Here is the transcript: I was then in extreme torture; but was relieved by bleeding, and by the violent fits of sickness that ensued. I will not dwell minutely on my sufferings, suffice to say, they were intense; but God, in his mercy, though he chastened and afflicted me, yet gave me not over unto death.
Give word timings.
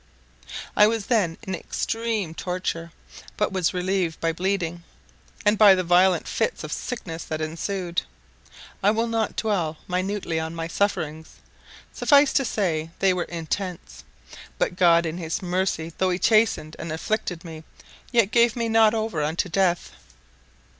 I 0.75 0.87
was 0.87 1.05
then 1.05 1.37
in 1.43 1.53
extreme 1.53 2.33
torture; 2.33 2.91
but 3.37 3.51
was 3.51 3.71
relieved 3.71 4.19
by 4.19 4.33
bleeding, 4.33 4.83
and 5.45 5.59
by 5.59 5.75
the 5.75 5.83
violent 5.83 6.27
fits 6.27 6.63
of 6.63 6.71
sickness 6.71 7.23
that 7.25 7.39
ensued. 7.39 8.01
I 8.81 8.89
will 8.89 9.05
not 9.05 9.35
dwell 9.35 9.77
minutely 9.87 10.39
on 10.39 10.55
my 10.55 10.67
sufferings, 10.67 11.35
suffice 11.93 12.33
to 12.33 12.45
say, 12.45 12.89
they 12.97 13.13
were 13.13 13.25
intense; 13.25 14.03
but 14.57 14.75
God, 14.75 15.05
in 15.05 15.19
his 15.19 15.43
mercy, 15.43 15.93
though 15.99 16.09
he 16.09 16.17
chastened 16.17 16.75
and 16.79 16.91
afflicted 16.91 17.45
me, 17.45 17.63
yet 18.11 18.31
gave 18.31 18.55
me 18.55 18.69
not 18.69 18.95
over 18.95 19.21
unto 19.21 19.49
death. 19.49 19.91